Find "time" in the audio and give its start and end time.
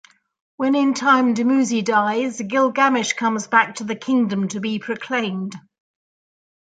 0.95-1.35